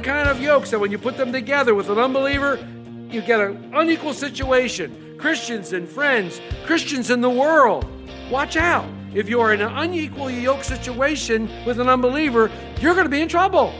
[0.00, 2.58] Different kind of yokes that when you put them together with an unbeliever,
[3.10, 5.16] you get an unequal situation.
[5.18, 7.84] Christians and friends, Christians in the world.
[8.30, 8.86] Watch out.
[9.12, 12.50] If you are in an unequal yoke situation with an unbeliever,
[12.80, 13.74] you're going to be in trouble.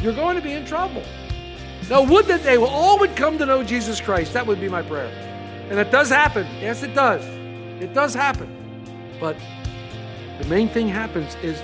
[0.00, 1.02] You're going to be in trouble.
[1.88, 4.32] Now, would that they all would come to know Jesus Christ.
[4.32, 5.12] That would be my prayer.
[5.70, 6.46] And it does happen.
[6.60, 7.22] Yes, it does.
[7.82, 8.48] It does happen.
[9.20, 9.36] But
[10.40, 11.60] the main thing happens is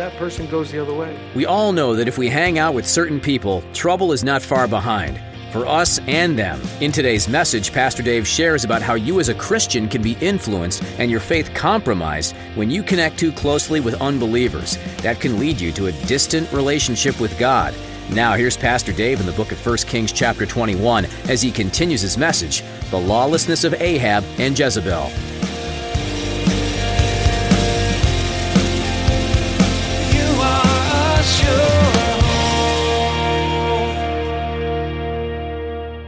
[0.00, 1.14] that person goes the other way.
[1.34, 4.66] We all know that if we hang out with certain people, trouble is not far
[4.66, 5.20] behind.
[5.52, 6.62] For us and them.
[6.80, 10.82] In today's message, Pastor Dave shares about how you as a Christian can be influenced
[10.98, 14.78] and your faith compromised when you connect too closely with unbelievers.
[15.02, 17.74] That can lead you to a distant relationship with God.
[18.10, 22.00] Now, here's Pastor Dave in the book of 1 Kings, chapter 21, as he continues
[22.00, 25.10] his message The Lawlessness of Ahab and Jezebel.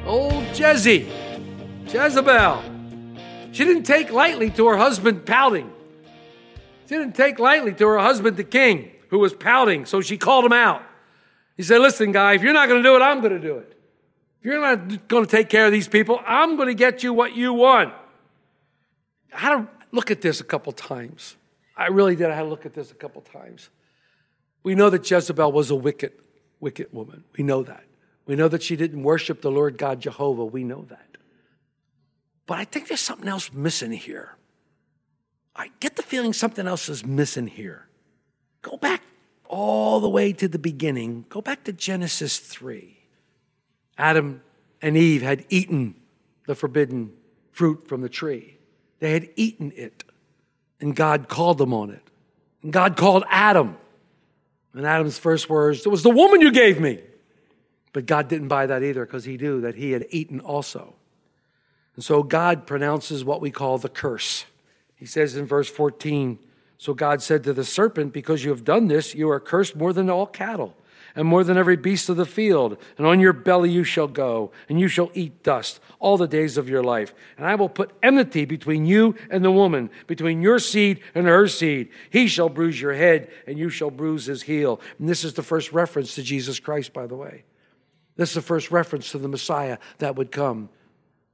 [0.06, 1.08] Old Jezzy,
[1.86, 2.62] Jezebel.
[3.52, 5.70] She didn't take lightly to her husband pouting.
[6.88, 10.44] She didn't take lightly to her husband, the king, who was pouting, so she called
[10.44, 10.82] him out.
[11.56, 13.58] He said, Listen, guy, if you're not going to do it, I'm going to do
[13.58, 13.78] it.
[14.40, 17.12] If you're not going to take care of these people, I'm going to get you
[17.12, 17.94] what you want.
[19.32, 21.36] I had to look at this a couple times.
[21.76, 22.30] I really did.
[22.30, 23.70] I had to look at this a couple times.
[24.62, 26.12] We know that Jezebel was a wicked,
[26.60, 27.24] wicked woman.
[27.36, 27.84] We know that.
[28.26, 30.44] We know that she didn't worship the Lord God Jehovah.
[30.44, 31.16] We know that.
[32.46, 34.36] But I think there's something else missing here.
[35.54, 37.88] I get the feeling something else is missing here.
[38.62, 39.02] Go back
[39.48, 41.26] all the way to the beginning.
[41.28, 42.98] Go back to Genesis 3.
[43.98, 44.42] Adam
[44.80, 45.94] and Eve had eaten
[46.46, 47.12] the forbidden
[47.50, 48.56] fruit from the tree,
[48.98, 50.04] they had eaten it,
[50.80, 52.02] and God called them on it.
[52.62, 53.76] And God called Adam.
[54.74, 57.00] And Adam's first words, It was the woman you gave me.
[57.92, 60.94] But God didn't buy that either because he knew that he had eaten also.
[61.94, 64.46] And so God pronounces what we call the curse.
[64.94, 66.38] He says in verse 14,
[66.78, 69.92] So God said to the serpent, Because you have done this, you are cursed more
[69.92, 70.74] than all cattle
[71.14, 72.76] and more than every beast of the field.
[72.98, 76.56] And on your belly you shall go, and you shall eat dust all the days
[76.56, 77.14] of your life.
[77.36, 81.48] And I will put enmity between you and the woman, between your seed and her
[81.48, 81.90] seed.
[82.10, 84.80] He shall bruise your head, and you shall bruise his heel.
[84.98, 87.44] And this is the first reference to Jesus Christ, by the way.
[88.16, 90.68] This is the first reference to the Messiah that would come.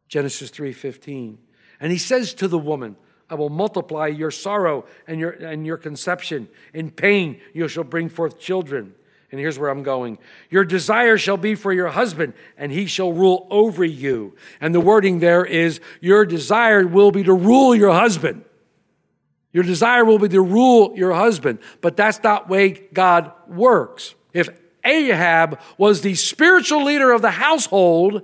[0.09, 1.39] Genesis 3:15.
[1.81, 2.97] And he says to the woman,
[3.31, 6.49] I will multiply your sorrow and your and your conception.
[6.73, 8.95] In pain you shall bring forth children.
[9.31, 10.19] And here's where I'm going.
[10.49, 14.35] Your desire shall be for your husband, and he shall rule over you.
[14.61, 18.45] And the wording there is your desire will be to rule your husband.
[19.53, 24.15] Your desire will be to rule your husband, but that's not way God works.
[24.33, 24.49] If
[24.85, 28.23] Ahab was the spiritual leader of the household,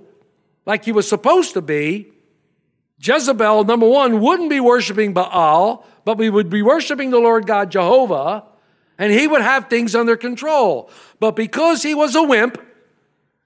[0.65, 2.13] like he was supposed to be,
[3.01, 7.71] Jezebel, number one, wouldn't be worshiping Baal, but we would be worshiping the Lord God
[7.71, 8.45] Jehovah,
[8.99, 10.91] and he would have things under control.
[11.21, 12.61] But because he was a wimp,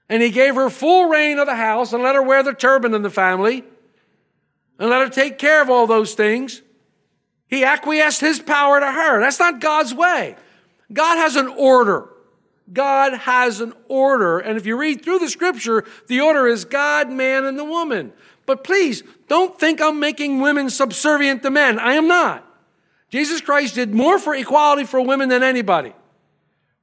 [0.07, 2.93] and he gave her full reign of the house and let her wear the turban
[2.93, 3.63] in the family,
[4.79, 6.61] and let her take care of all those things,
[7.47, 9.19] he acquiesced his power to her.
[9.19, 10.35] That's not God's way.
[10.91, 12.09] God has an order.
[12.71, 14.39] God has an order.
[14.39, 18.13] And if you read through the scripture, the order is God, man, and the woman.
[18.45, 21.79] But please, don't think I'm making women subservient to men.
[21.79, 22.45] I am not.
[23.09, 25.93] Jesus Christ did more for equality for women than anybody.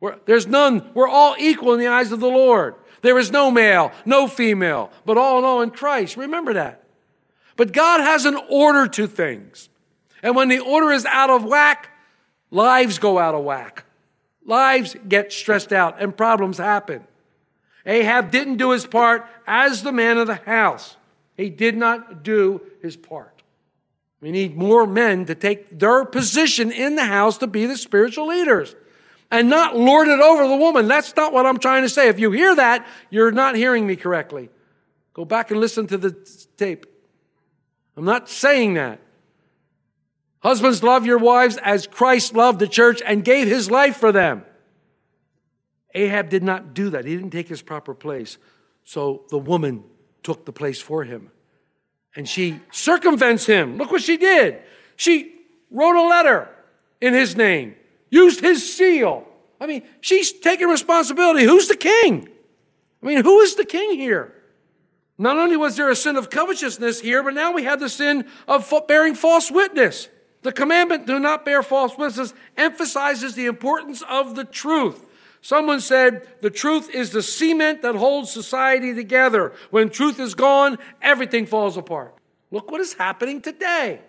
[0.01, 0.91] We're, there's none.
[0.95, 2.75] We're all equal in the eyes of the Lord.
[3.03, 6.17] There is no male, no female, but all in all in Christ.
[6.17, 6.83] Remember that.
[7.57, 9.69] But God has an order to things.
[10.23, 11.91] And when the order is out of whack,
[12.51, 13.85] lives go out of whack.
[14.45, 17.05] Lives get stressed out and problems happen.
[17.85, 20.97] Ahab didn't do his part as the man of the house.
[21.37, 23.36] He did not do his part.
[24.21, 28.29] We need more men to take their position in the house to be the spiritual
[28.29, 28.75] leaders
[29.31, 30.89] and not lord it over the woman.
[30.89, 32.09] That's not what I'm trying to say.
[32.09, 34.49] If you hear that, you're not hearing me correctly.
[35.13, 36.13] Go back and listen to the
[36.57, 36.87] tape.
[37.97, 39.01] I'm not saying that.
[40.41, 44.45] Husbands, love your wives as Christ loved the church and gave his life for them.
[45.95, 47.05] Ahab did not do that.
[47.05, 48.39] He didn't take his proper place.
[48.85, 49.83] So the woman
[50.23, 51.31] took the place for him.
[52.17, 53.77] And she circumvents him.
[53.77, 54.59] Look what she did.
[54.97, 55.35] She
[55.71, 56.49] wrote a letter
[57.01, 57.77] in his name,
[58.11, 59.29] used his seal.
[59.61, 61.45] I mean, she's taking responsibility.
[61.45, 62.29] Who's the king?
[63.03, 64.33] I mean, who is the king here?
[65.19, 68.27] Not only was there a sin of covetousness here, but now we have the sin
[68.49, 70.09] of bearing false witness.
[70.43, 75.07] The commandment, do not bear false witness, emphasizes the importance of the truth.
[75.41, 79.53] Someone said, the truth is the cement that holds society together.
[79.71, 82.15] When truth is gone, everything falls apart.
[82.51, 84.01] Look what is happening today.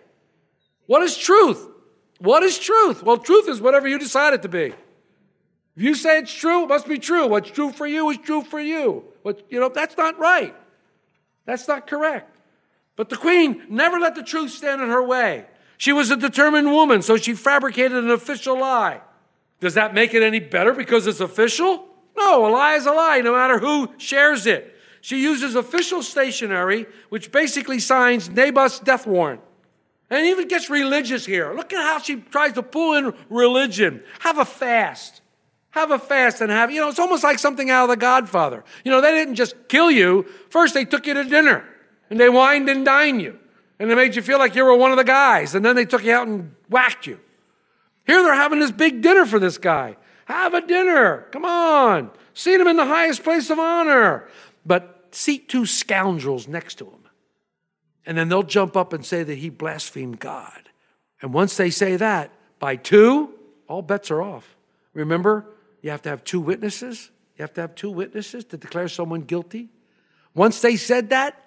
[0.86, 1.66] What is truth?
[2.18, 3.02] What is truth?
[3.02, 4.72] Well, truth is whatever you decide it to be.
[5.76, 7.28] If you say it's true, it must be true.
[7.28, 9.04] What's true for you is true for you.
[9.22, 10.54] But, you know, that's not right.
[11.44, 12.36] That's not correct.
[12.96, 15.46] But the queen never let the truth stand in her way.
[15.76, 19.00] She was a determined woman, so she fabricated an official lie.
[19.60, 21.86] Does that make it any better because it's official?
[22.16, 24.76] No, a lie is a lie, no matter who shares it.
[25.00, 29.40] She uses official stationery, which basically signs Naboth's death warrant.
[30.10, 31.52] And even gets religious here.
[31.54, 34.02] Look at how she tries to pull in religion.
[34.20, 35.20] Have a fast.
[35.70, 38.64] Have a fast and have, you know, it's almost like something out of The Godfather.
[38.84, 40.24] You know, they didn't just kill you.
[40.48, 41.64] First, they took you to dinner
[42.10, 43.38] and they wined and dined you.
[43.78, 45.54] And they made you feel like you were one of the guys.
[45.54, 47.20] And then they took you out and whacked you.
[48.08, 49.98] Here they're having this big dinner for this guy.
[50.24, 51.26] Have a dinner.
[51.30, 52.10] Come on.
[52.32, 54.28] Seat him in the highest place of honor.
[54.64, 57.00] But seat two scoundrels next to him.
[58.06, 60.70] And then they'll jump up and say that he blasphemed God.
[61.20, 63.34] And once they say that, by two,
[63.68, 64.56] all bets are off.
[64.94, 65.44] Remember,
[65.82, 67.10] you have to have two witnesses.
[67.36, 69.68] You have to have two witnesses to declare someone guilty.
[70.34, 71.44] Once they said that,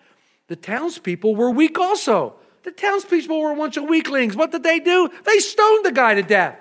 [0.48, 2.36] the townspeople were weak also.
[2.64, 4.36] The townspeople were a bunch of weaklings.
[4.36, 5.10] What did they do?
[5.26, 6.58] They stoned the guy to death.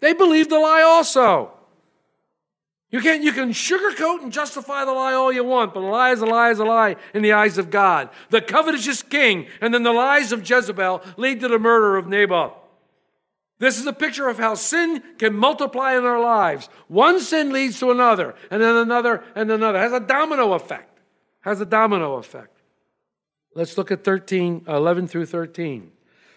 [0.00, 1.52] They believed the lie also.
[2.90, 6.12] You can, you can sugarcoat and justify the lie all you want, but a lie
[6.12, 8.08] is a lie is a lie in the eyes of God.
[8.30, 12.52] The covetous king and then the lies of Jezebel lead to the murder of Naboth.
[13.58, 16.68] This is a picture of how sin can multiply in our lives.
[16.86, 19.78] One sin leads to another, and then another, and another.
[19.78, 21.00] It has a domino effect.
[21.40, 22.53] Has a domino effect.
[23.54, 25.92] Let's look at 13, 11 through 13.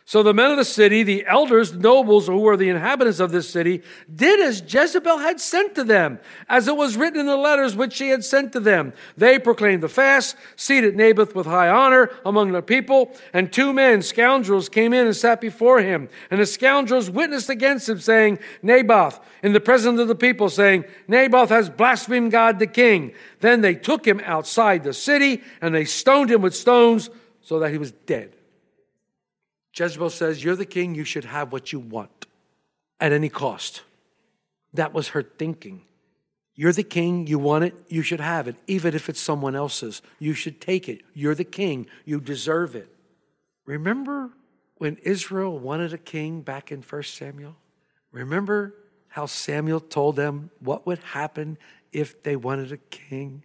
[0.08, 3.34] So the men of the city, the elders, the nobles, who were the inhabitants of
[3.34, 3.84] this city,
[4.16, 7.92] did as Jezebel had sent to them, as it was written in the letters which
[7.92, 8.94] she had sent to them.
[9.18, 14.02] They proclaimed the fast, seated Naboth with high honor among the people, and two men,
[14.02, 16.08] scoundrels, came in and sat before him.
[16.32, 20.86] And the scoundrels witnessed against him, saying, Naboth, in the presence of the people, saying,
[21.10, 23.12] Naboth has blasphemed God the king.
[23.42, 27.10] Then they took him outside the city, and they stoned him with stones
[27.42, 28.37] so that he was dead.
[29.78, 32.26] Jezebel says, You're the king, you should have what you want
[33.00, 33.84] at any cost.
[34.74, 35.84] That was her thinking.
[36.56, 38.56] You're the king, you want it, you should have it.
[38.66, 41.02] Even if it's someone else's, you should take it.
[41.14, 42.90] You're the king, you deserve it.
[43.66, 44.32] Remember
[44.78, 47.56] when Israel wanted a king back in 1 Samuel?
[48.12, 48.74] Remember
[49.10, 51.58] how Samuel told them what would happen
[51.92, 53.44] if they wanted a king?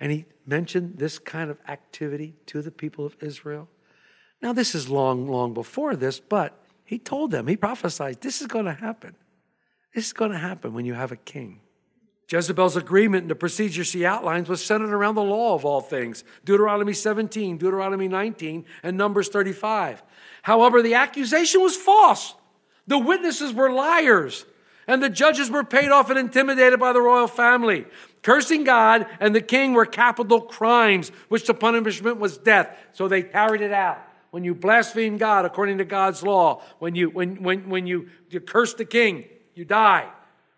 [0.00, 3.68] And he mentioned this kind of activity to the people of Israel.
[4.42, 8.46] Now, this is long, long before this, but he told them, he prophesied, this is
[8.46, 9.14] going to happen.
[9.94, 11.60] This is going to happen when you have a king.
[12.30, 16.22] Jezebel's agreement and the procedure she outlines was centered around the law of all things
[16.44, 20.02] Deuteronomy 17, Deuteronomy 19, and Numbers 35.
[20.42, 22.34] However, the accusation was false.
[22.86, 24.46] The witnesses were liars,
[24.86, 27.84] and the judges were paid off and intimidated by the royal family.
[28.22, 32.76] Cursing God and the king were capital crimes, which the punishment was death.
[32.92, 33.98] So they carried it out
[34.30, 38.40] when you blaspheme God according to God's law, when you, when, when, when you, you
[38.40, 40.08] curse the king, you die.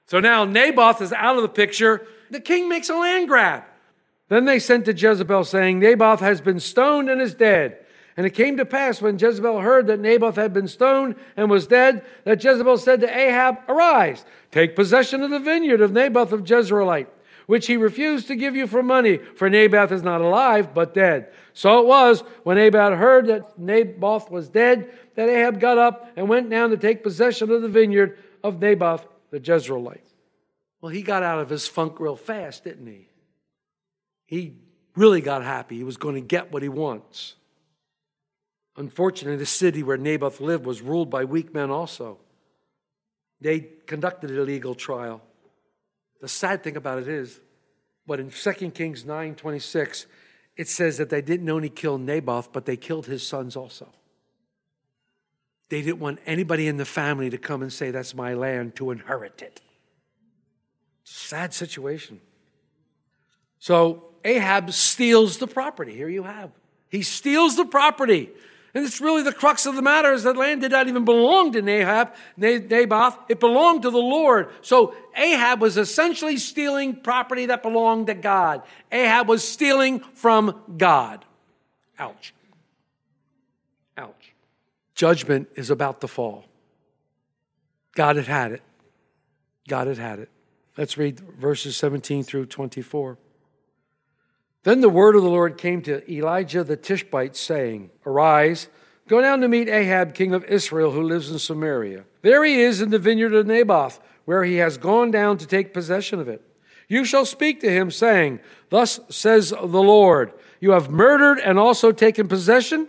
[0.06, 2.06] So now Naboth is out of the picture.
[2.30, 3.64] The king makes a land grab.
[4.28, 7.78] Then they sent to Jezebel, saying, Naboth has been stoned and is dead.
[8.16, 11.66] And it came to pass when Jezebel heard that Naboth had been stoned and was
[11.66, 16.44] dead, that Jezebel said to Ahab, Arise, take possession of the vineyard of Naboth of
[16.44, 17.08] Jezreelite
[17.46, 21.32] which he refused to give you for money, for Naboth is not alive, but dead.
[21.52, 26.28] So it was when Ahab heard that Naboth was dead, that Ahab got up and
[26.28, 30.00] went down to take possession of the vineyard of Naboth the Jezreelite.
[30.80, 33.08] Well, he got out of his funk real fast, didn't he?
[34.26, 34.56] He
[34.96, 35.76] really got happy.
[35.76, 37.36] He was going to get what he wants.
[38.76, 42.18] Unfortunately, the city where Naboth lived was ruled by weak men also.
[43.40, 45.22] They conducted a legal trial.
[46.22, 47.40] The sad thing about it is,
[48.06, 50.06] but in 2 Kings 9 26,
[50.56, 53.88] it says that they didn't only kill Naboth, but they killed his sons also.
[55.68, 58.92] they didn't want anybody in the family to come and say, That's my land, to
[58.92, 59.60] inherit it.
[61.02, 62.20] Sad situation.
[63.58, 65.94] So Ahab steals the property.
[65.94, 66.52] Here you have.
[66.88, 68.30] He steals the property.
[68.74, 71.52] And it's really the crux of the matter is that land did not even belong
[71.52, 73.18] to Nahab, Naboth.
[73.28, 74.48] It belonged to the Lord.
[74.62, 78.62] So Ahab was essentially stealing property that belonged to God.
[78.90, 81.24] Ahab was stealing from God.
[81.98, 82.32] Ouch.
[83.98, 84.32] Ouch.
[84.94, 86.46] Judgment is about to fall.
[87.94, 88.62] God had had it.
[89.68, 90.30] God had had it.
[90.78, 93.18] Let's read verses 17 through 24.
[94.64, 98.68] Then the word of the Lord came to Elijah the Tishbite, saying, Arise,
[99.08, 102.04] go down to meet Ahab, king of Israel, who lives in Samaria.
[102.22, 105.74] There he is in the vineyard of Naboth, where he has gone down to take
[105.74, 106.42] possession of it.
[106.88, 111.90] You shall speak to him, saying, Thus says the Lord, You have murdered and also
[111.90, 112.86] taken possession.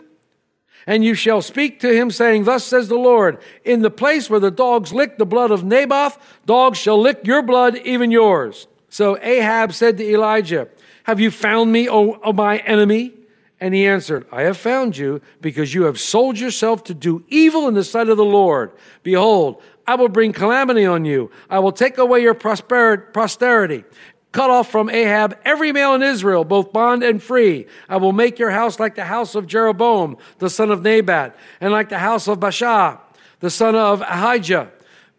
[0.86, 4.40] And you shall speak to him, saying, Thus says the Lord, In the place where
[4.40, 8.68] the dogs licked the blood of Naboth, dogs shall lick your blood, even yours.
[8.90, 10.68] So Ahab said to Elijah,
[11.04, 13.12] have you found me, O, o my enemy?
[13.60, 17.68] And he answered, I have found you because you have sold yourself to do evil
[17.68, 18.72] in the sight of the Lord.
[19.02, 21.30] Behold, I will bring calamity on you.
[21.48, 23.84] I will take away your posterity.
[24.32, 27.66] Cut off from Ahab every male in Israel, both bond and free.
[27.88, 31.70] I will make your house like the house of Jeroboam, the son of Nebat, and
[31.70, 32.98] like the house of Baasha,
[33.40, 34.72] the son of Ahijah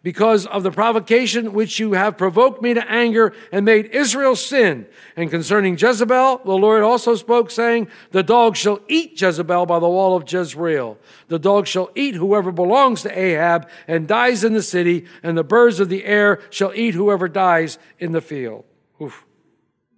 [0.06, 4.86] because of the provocation which you have provoked me to anger and made Israel sin.
[5.16, 9.88] And concerning Jezebel, the Lord also spoke, saying, The dog shall eat Jezebel by the
[9.88, 10.96] wall of Jezreel.
[11.26, 15.42] The dog shall eat whoever belongs to Ahab and dies in the city, and the
[15.42, 18.64] birds of the air shall eat whoever dies in the field.
[19.02, 19.26] Oof.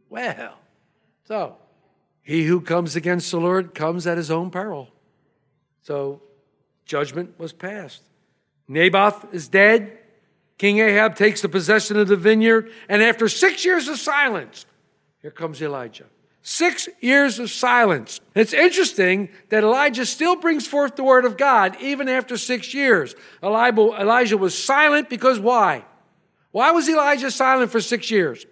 [0.09, 0.59] Well,
[1.25, 1.57] so
[2.23, 4.89] he who comes against the Lord comes at his own peril.
[5.83, 6.23] So
[6.87, 8.05] judgment was passed.
[8.69, 9.98] Naboth is dead.
[10.59, 12.71] King Ahab takes the possession of the vineyard.
[12.89, 14.67] And after six years of silence,
[15.23, 16.07] here comes Elijah.
[16.43, 18.21] Six years of silence.
[18.35, 23.15] It's interesting that Elijah still brings forth the word of God even after six years.
[23.43, 25.85] Elijah was silent because why?
[26.51, 28.47] Why was Elijah silent for six years?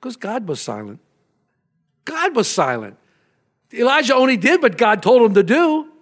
[0.00, 1.00] Because God was silent.
[2.04, 2.96] God was silent.
[3.72, 5.92] Elijah only did what God told him to do.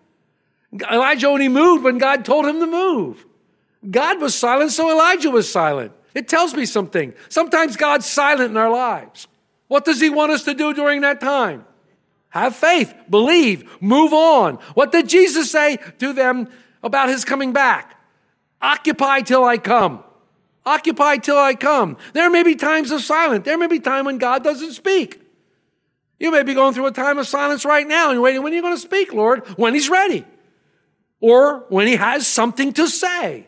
[0.91, 3.26] Elijah only moved when God told him to move.
[3.91, 5.93] God was silent, so Elijah was silent.
[6.15, 7.15] It tells me something.
[7.29, 9.29] Sometimes God's silent in our lives.
[9.69, 11.65] What does he want us to do during that time?
[12.31, 14.57] Have faith, believe, move on.
[14.75, 16.49] What did Jesus say to them
[16.83, 17.99] about his coming back?
[18.61, 20.03] Occupy till I come.
[20.65, 21.97] Occupy till I come.
[22.13, 23.45] There may be times of silence.
[23.45, 25.21] There may be time when God doesn't speak.
[26.19, 28.53] You may be going through a time of silence right now and you're waiting, when
[28.53, 29.47] are you going to speak, Lord?
[29.59, 30.25] When he's ready
[31.21, 33.47] or when he has something to say.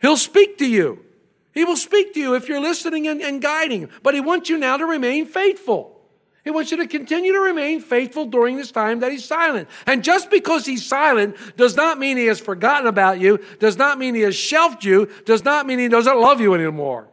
[0.00, 1.04] He'll speak to you.
[1.52, 3.90] He will speak to you if you're listening and, and, guiding.
[4.02, 6.00] But he wants you now to remain faithful.
[6.44, 9.68] He wants you to continue to remain faithful during this time that he's silent.
[9.86, 13.98] And just because he's silent does not mean he has forgotten about you, does not
[13.98, 17.08] mean he has shelved you, does not mean he doesn't love you anymore.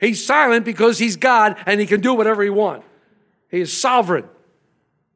[0.00, 2.86] He's silent because he's God and he can do whatever he wants.
[3.50, 4.28] He is sovereign.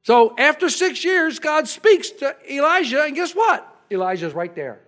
[0.02, 3.66] So after six years, God speaks to Elijah, and guess what?
[3.90, 4.80] Elijah's right there.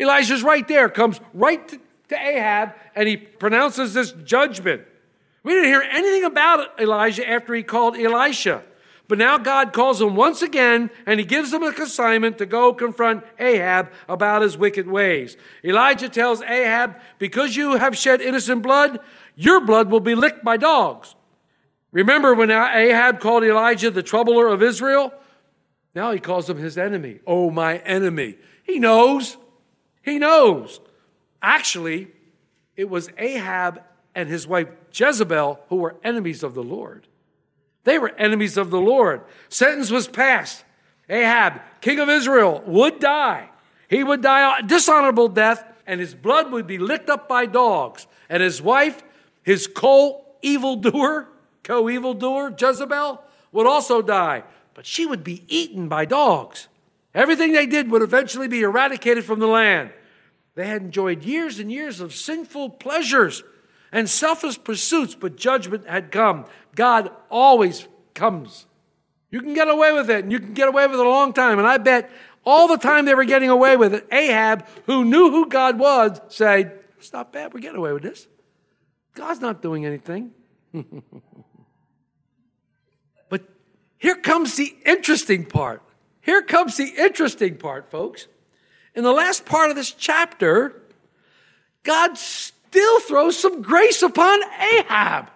[0.00, 1.78] Elijah's right there, comes right to,
[2.12, 4.82] Ahab, and he pronounces this judgment.
[5.44, 8.64] We didn't hear anything about Elijah after he called Elisha.
[9.06, 12.72] But now God calls him once again, and he gives him a assignment to go
[12.72, 15.36] confront Ahab about his wicked ways.
[15.64, 19.00] Elijah tells Ahab, Because you have shed innocent blood,
[19.34, 21.16] your blood will be licked by dogs.
[21.90, 25.12] Remember when Ahab called Elijah the troubler of Israel?
[25.92, 27.18] Now he calls him his enemy.
[27.26, 28.36] Oh, my enemy.
[28.62, 29.36] He knows.
[30.02, 30.80] He knows.
[31.42, 32.08] Actually,
[32.76, 33.82] it was Ahab
[34.14, 37.06] and his wife Jezebel who were enemies of the Lord.
[37.84, 39.22] They were enemies of the Lord.
[39.48, 40.64] Sentence was passed.
[41.08, 43.48] Ahab, king of Israel, would die.
[43.88, 48.06] He would die a dishonorable death, and his blood would be licked up by dogs.
[48.28, 49.02] And his wife,
[49.42, 51.28] his co evildoer,
[51.64, 54.44] co evildoer, Jezebel, would also die
[54.80, 56.68] but she would be eaten by dogs.
[57.14, 59.90] Everything they did would eventually be eradicated from the land.
[60.54, 63.42] They had enjoyed years and years of sinful pleasures
[63.92, 66.46] and selfish pursuits, but judgment had come.
[66.74, 68.66] God always comes.
[69.30, 71.32] You can get away with it, and you can get away with it a long
[71.32, 71.58] time.
[71.58, 72.10] And I bet
[72.44, 76.20] all the time they were getting away with it, Ahab, who knew who God was,
[76.28, 78.26] said, It's not bad, we're getting away with this.
[79.14, 80.32] God's not doing anything.
[83.28, 83.42] But
[83.96, 85.82] here comes the interesting part.
[86.20, 88.26] Here comes the interesting part, folks.
[88.94, 90.82] in the last part of this chapter,
[91.82, 95.30] God still throws some grace upon Ahab.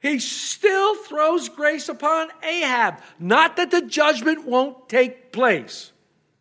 [0.00, 3.00] He still throws grace upon Ahab.
[3.18, 5.92] Not that the judgment won't take place.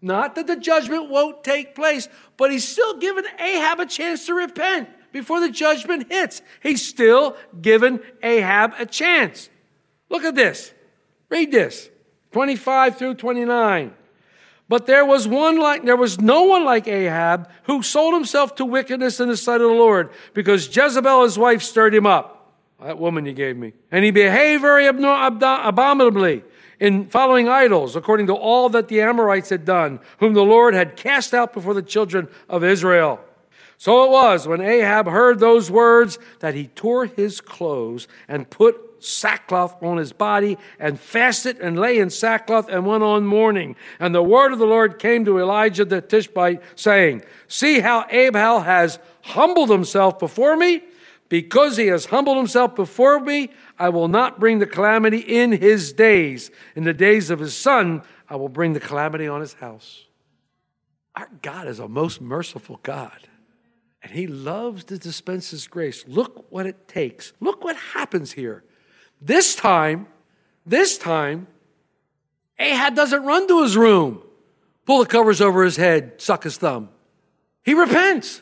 [0.02, 4.36] Not that the judgment won't take place, but he's still giving Ahab a chance to
[4.36, 6.44] repent before the judgment hits.
[6.62, 9.50] He's still giving Ahab a chance.
[10.10, 10.72] Look at this.
[11.30, 11.90] Read this
[12.32, 13.94] 25 through 29.
[14.70, 18.66] But there was one like there was no one like Ahab who sold himself to
[18.66, 22.54] wickedness in the sight of the Lord, because Jezebel his wife stirred him up.
[22.84, 23.74] That woman you gave me.
[23.92, 26.44] And he behaved very abominably
[26.80, 30.96] in following idols, according to all that the Amorites had done, whom the Lord had
[30.96, 33.20] cast out before the children of Israel.
[33.80, 38.87] So it was when Ahab heard those words that he tore his clothes and put
[39.00, 43.76] sackcloth on his body and fasted and lay in sackcloth and went on mourning.
[44.00, 48.64] And the word of the Lord came to Elijah the Tishbite, saying, See how Ahab
[48.64, 50.84] has humbled himself before me?
[51.30, 55.94] Because he has humbled himself before me, I will not bring the calamity in his
[55.94, 56.52] days.
[56.76, 60.06] In the days of his son, I will bring the calamity on his house.
[61.16, 63.28] Our God is a most merciful God,
[64.04, 66.06] and he loves to dispense his grace.
[66.08, 67.34] Look what it takes.
[67.40, 68.64] Look what happens here.
[69.22, 70.08] This time,
[70.66, 71.48] this time,
[72.60, 74.22] Ahab doesn't run to his room,
[74.86, 76.90] pull the covers over his head, suck his thumb.
[77.64, 78.42] He repents.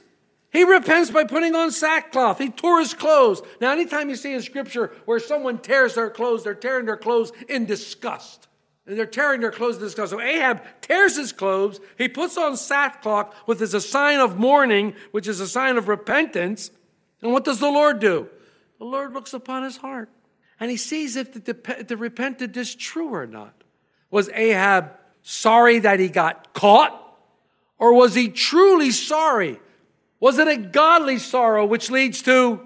[0.52, 2.38] He repents by putting on sackcloth.
[2.38, 3.42] He tore his clothes.
[3.60, 7.34] Now, anytime you see in scripture where someone tears their clothes, they're tearing their clothes
[7.50, 8.48] in disgust.
[8.88, 10.12] And they're tearing their clothes in disgust.
[10.12, 11.82] So Ahab tears his clothes.
[11.98, 15.88] He puts on sackcloth, which is a sign of mourning, which is a sign of
[15.88, 16.72] repentance.
[17.22, 18.30] And what does the Lord do?
[18.78, 20.10] The Lord looks upon his heart
[20.60, 23.64] and he sees if the, the repentant is true or not.
[24.10, 27.02] Was Ahab sorry that he got caught?
[27.78, 29.60] Or was he truly sorry
[30.20, 32.60] was it a godly sorrow which leads to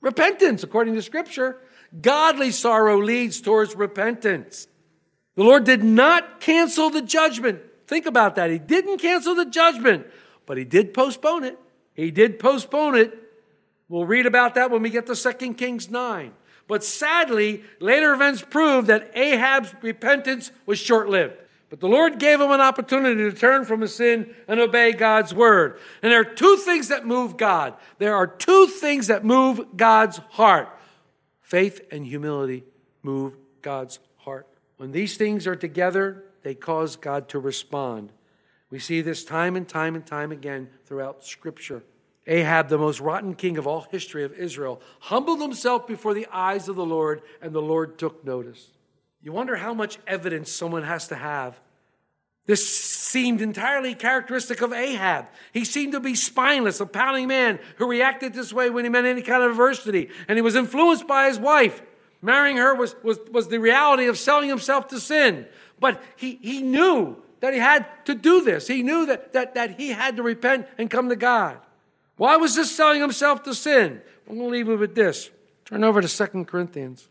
[0.00, 1.58] repentance, according to Scripture?
[2.00, 4.68] Godly sorrow leads towards repentance.
[5.34, 7.60] The Lord did not cancel the judgment.
[7.86, 8.50] Think about that.
[8.50, 10.06] He didn't cancel the judgment,
[10.46, 11.58] but He did postpone it.
[11.94, 13.12] He did postpone it.
[13.88, 16.32] We'll read about that when we get to 2 Kings 9.
[16.66, 21.36] But sadly, later events prove that Ahab's repentance was short lived.
[21.70, 25.34] But the Lord gave him an opportunity to turn from his sin and obey God's
[25.34, 25.78] word.
[26.02, 27.74] And there are two things that move God.
[27.98, 30.68] There are two things that move God's heart.
[31.40, 32.64] Faith and humility
[33.02, 34.46] move God's heart.
[34.76, 38.12] When these things are together, they cause God to respond.
[38.70, 41.82] We see this time and time and time again throughout Scripture.
[42.26, 46.68] Ahab, the most rotten king of all history of Israel, humbled himself before the eyes
[46.68, 48.70] of the Lord, and the Lord took notice.
[49.22, 51.58] You wonder how much evidence someone has to have
[52.46, 55.26] this seemed entirely characteristic of Ahab.
[55.52, 59.06] He seemed to be spineless, a pouting man who reacted this way when he met
[59.06, 60.10] any kind of adversity.
[60.28, 61.80] And he was influenced by his wife.
[62.20, 65.46] Marrying her was, was, was the reality of selling himself to sin.
[65.80, 68.66] But he, he knew that he had to do this.
[68.66, 71.58] He knew that, that, that he had to repent and come to God.
[72.16, 74.00] Why was this selling himself to sin?
[74.28, 75.30] I'm going to leave it with this.
[75.64, 77.08] Turn over to 2 Corinthians.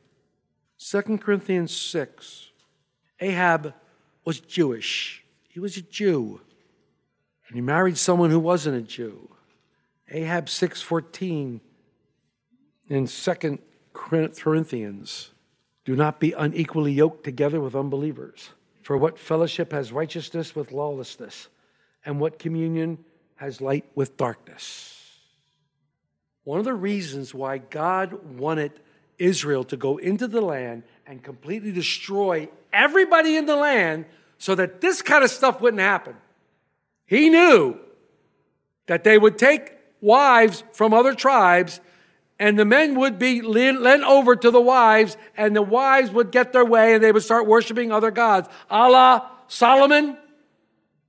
[0.79, 2.49] 2 Corinthians 6.
[3.19, 3.73] Ahab
[4.25, 5.23] was Jewish.
[5.49, 6.41] He was a Jew.
[7.47, 9.29] And he married someone who wasn't a Jew.
[10.09, 11.61] Ahab 6:14
[12.87, 13.59] in 2
[13.93, 15.31] Corinthians.
[15.85, 18.51] Do not be unequally yoked together with unbelievers.
[18.81, 21.47] For what fellowship has righteousness with lawlessness?
[22.05, 23.03] And what communion
[23.35, 24.93] has light with darkness?
[26.43, 28.73] One of the reasons why God wanted
[29.17, 34.05] Israel to go into the land and completely destroy everybody in the land
[34.37, 36.15] so that this kind of stuff wouldn't happen.
[37.05, 37.77] He knew
[38.87, 41.79] that they would take wives from other tribes
[42.39, 46.51] and the men would be lent over to the wives and the wives would get
[46.51, 48.49] their way and they would start worshiping other gods.
[48.69, 50.17] à la Solomon,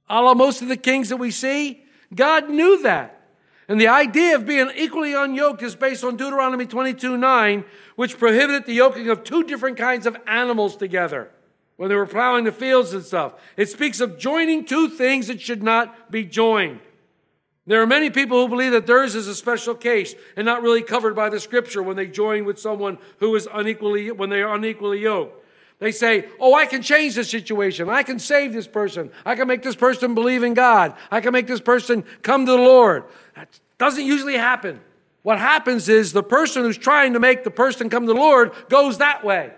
[0.08, 1.83] à la most of the kings that we see.
[2.14, 3.22] God knew that.
[3.66, 7.64] And the idea of being equally unyoked is based on Deuteronomy 22 9,
[7.96, 11.30] which prohibited the yoking of two different kinds of animals together
[11.76, 13.34] when they were plowing the fields and stuff.
[13.56, 16.80] It speaks of joining two things that should not be joined.
[17.66, 20.82] There are many people who believe that theirs is a special case and not really
[20.82, 24.54] covered by the scripture when they join with someone who is unequally, when they are
[24.54, 25.43] unequally yoked.
[25.84, 27.90] They say, Oh, I can change the situation.
[27.90, 29.10] I can save this person.
[29.26, 30.94] I can make this person believe in God.
[31.10, 33.04] I can make this person come to the Lord.
[33.36, 34.80] That doesn't usually happen.
[35.24, 38.52] What happens is the person who's trying to make the person come to the Lord
[38.70, 39.52] goes that way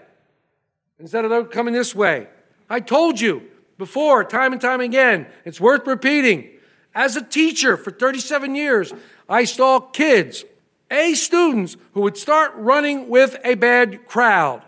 [0.98, 2.26] instead of coming this way.
[2.68, 3.44] I told you
[3.78, 6.50] before, time and time again, it's worth repeating.
[6.92, 8.92] As a teacher for 37 years,
[9.28, 10.44] I saw kids,
[10.90, 14.64] A students, who would start running with a bad crowd.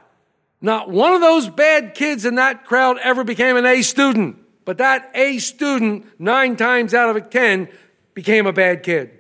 [0.61, 4.79] Not one of those bad kids in that crowd ever became an A student, but
[4.79, 7.68] that A student, nine times out of ten,
[8.14, 9.11] became a bad kid.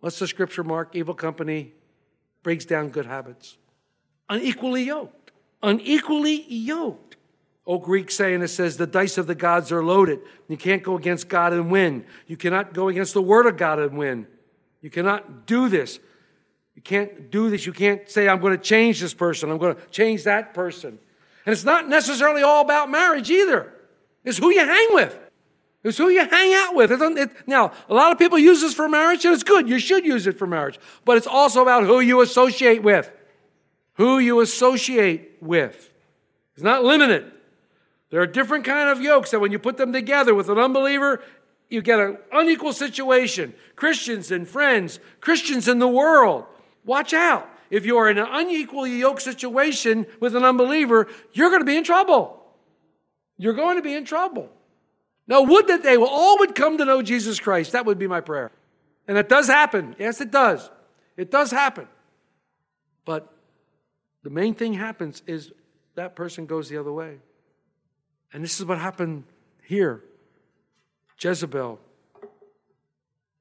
[0.00, 0.94] What's the scripture mark?
[0.94, 1.72] Evil company
[2.42, 3.56] breaks down good habits.
[4.28, 5.32] Unequally yoked.
[5.62, 7.16] Unequally yoked.
[7.66, 10.20] Old Greek saying it says the dice of the gods are loaded.
[10.48, 12.04] You can't go against God and win.
[12.28, 14.28] You cannot go against the word of God and win.
[14.80, 15.98] You cannot do this.
[16.76, 17.66] You can't do this.
[17.66, 19.50] You can't say, I'm going to change this person.
[19.50, 20.98] I'm going to change that person.
[21.44, 23.72] And it's not necessarily all about marriage either.
[24.24, 25.18] It's who you hang with.
[25.82, 26.90] It's who you hang out with.
[26.90, 29.68] It it, now, a lot of people use this for marriage, and it's good.
[29.68, 30.78] You should use it for marriage.
[31.04, 33.10] But it's also about who you associate with.
[33.94, 35.92] Who you associate with.
[36.54, 37.32] It's not limited.
[38.10, 41.22] There are different kind of yokes that when you put them together with an unbeliever,
[41.70, 43.54] you get an unequal situation.
[43.76, 46.46] Christians and friends, Christians in the world.
[46.86, 47.50] Watch out.
[47.68, 51.76] If you are in an unequally yoked situation with an unbeliever, you're going to be
[51.76, 52.42] in trouble.
[53.36, 54.48] You're going to be in trouble.
[55.26, 57.72] Now, would that they all would come to know Jesus Christ.
[57.72, 58.52] That would be my prayer.
[59.08, 59.96] And it does happen.
[59.98, 60.70] Yes, it does.
[61.16, 61.88] It does happen.
[63.04, 63.32] But
[64.22, 65.52] the main thing happens is
[65.96, 67.18] that person goes the other way.
[68.32, 69.24] And this is what happened
[69.62, 70.02] here.
[71.18, 71.80] Jezebel.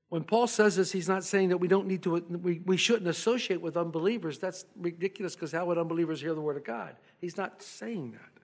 [0.10, 3.08] When Paul says this, he's not saying that we don't need to, we, we shouldn't
[3.08, 4.38] associate with unbelievers.
[4.38, 6.96] That's ridiculous because how would unbelievers hear the word of God?
[7.20, 8.44] He's not saying that.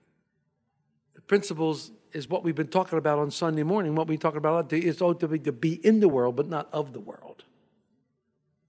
[1.14, 3.94] The principles is what we've been talking about on Sunday morning.
[3.94, 6.92] What we talk about is to be, to be in the world, but not of
[6.92, 7.44] the world.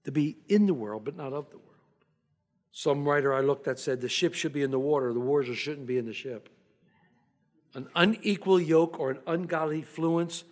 [0.04, 1.70] To be in the world, but not of the world.
[2.70, 5.56] Some writer I looked at said the ship should be in the water, the warriors
[5.56, 6.48] shouldn't be in the ship.
[7.74, 10.44] An unequal yoke or an ungodly fluence,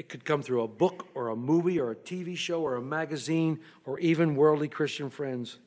[0.00, 2.80] it could come through a book or a movie or a TV show or a
[2.80, 5.58] magazine or even worldly Christian friends.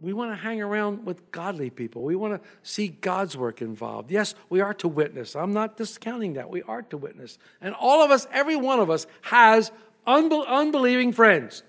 [0.00, 2.02] We want to hang around with godly people.
[2.02, 4.10] We want to see God's work involved.
[4.10, 5.36] Yes, we are to witness.
[5.36, 6.50] I'm not discounting that.
[6.50, 7.38] We are to witness.
[7.60, 9.70] And all of us, every one of us, has
[10.04, 11.62] unbe- unbelieving friends,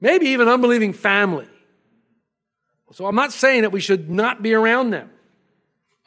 [0.00, 1.46] maybe even unbelieving family.
[2.92, 5.10] So I'm not saying that we should not be around them.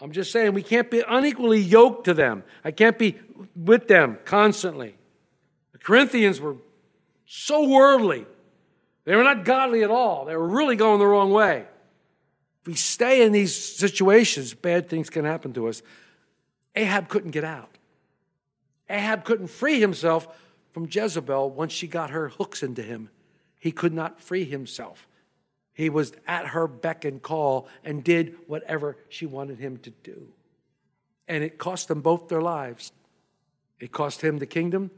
[0.04, 2.44] I'm just saying we can't be unequally yoked to them.
[2.62, 3.16] I can't be
[3.56, 4.96] with them constantly.
[5.72, 6.58] The Corinthians were
[7.26, 8.26] so worldly.
[9.06, 10.26] They were not godly at all.
[10.26, 11.66] They were really going the wrong way.
[12.62, 15.82] If we stay in these situations, bad things can happen to us.
[16.76, 17.78] Ahab couldn't get out.
[18.90, 20.28] Ahab couldn't free himself
[20.74, 23.10] from Jezebel once she got her hooks into him.
[23.58, 25.08] He could not free himself.
[25.74, 30.28] He was at her beck and call and did whatever she wanted him to do.
[31.28, 32.92] And it cost them both their lives.
[33.80, 34.92] It cost him the kingdom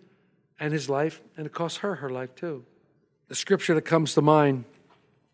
[0.59, 2.65] and his life, and it cost her her life too.
[3.27, 4.65] The scripture that comes to mind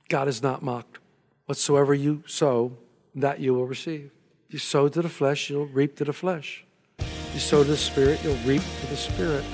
[0.10, 1.00] God is not mocked.
[1.46, 2.74] Whatsoever you sow,
[3.16, 4.12] that you will receive.
[4.50, 6.66] You sow to the flesh, you'll reap to the flesh.
[7.34, 9.46] You sow to the spirit, you'll reap to the spirit.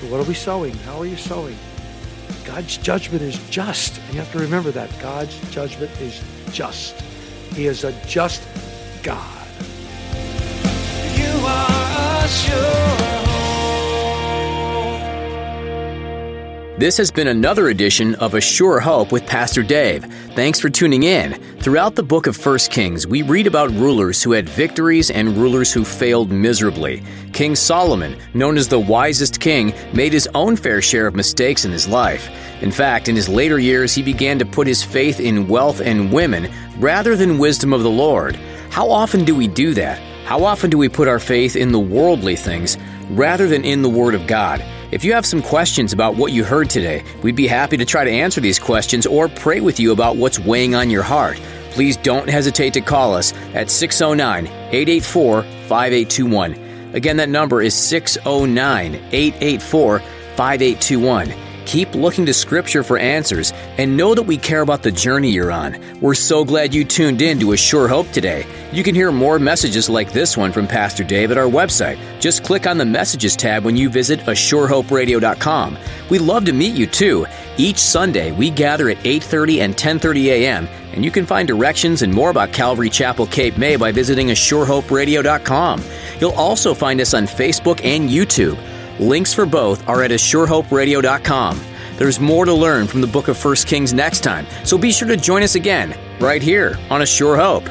[0.00, 0.74] But what are we sowing?
[0.78, 1.56] How are you sowing?
[2.46, 3.98] God's judgment is just.
[3.98, 4.88] And you have to remember that.
[5.00, 7.00] God's judgment is just.
[7.52, 8.46] He is a just
[9.02, 9.46] God.
[11.16, 12.95] You are a
[16.78, 20.04] This has been another edition of A Sure Hope with Pastor Dave.
[20.34, 21.32] Thanks for tuning in.
[21.60, 25.72] Throughout the book of 1 Kings, we read about rulers who had victories and rulers
[25.72, 27.02] who failed miserably.
[27.32, 31.72] King Solomon, known as the wisest king, made his own fair share of mistakes in
[31.72, 32.28] his life.
[32.60, 36.12] In fact, in his later years, he began to put his faith in wealth and
[36.12, 38.36] women rather than wisdom of the Lord.
[38.68, 39.98] How often do we do that?
[40.26, 42.76] How often do we put our faith in the worldly things
[43.08, 44.62] rather than in the Word of God?
[44.92, 48.04] If you have some questions about what you heard today, we'd be happy to try
[48.04, 51.38] to answer these questions or pray with you about what's weighing on your heart.
[51.72, 56.94] Please don't hesitate to call us at 609 884 5821.
[56.94, 61.45] Again, that number is 609 884 5821.
[61.66, 65.50] Keep looking to Scripture for answers and know that we care about the journey you're
[65.50, 65.76] on.
[66.00, 68.46] We're so glad you tuned in to A Sure Hope today.
[68.72, 71.98] You can hear more messages like this one from Pastor Dave at our website.
[72.20, 75.76] Just click on the Messages tab when you visit ASureHopeRadio.com.
[76.08, 77.26] We'd love to meet you too.
[77.56, 82.14] Each Sunday, we gather at 8.30 and 10.30 a.m., and you can find directions and
[82.14, 85.82] more about Calvary Chapel Cape May by visiting ASureHopeRadio.com.
[86.20, 88.56] You'll also find us on Facebook and YouTube.
[88.98, 91.60] Links for both are at ASureHopeRadio.com.
[91.96, 95.08] There's more to learn from the book of 1 Kings next time, so be sure
[95.08, 97.68] to join us again, right here on A Sure Hope.